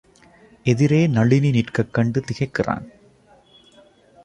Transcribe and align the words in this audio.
எதிரே 0.65 1.07
நளினி 1.07 1.51
நிற்கக்கண்டு 1.51 2.23
திகைக்கிறான். 2.27 2.85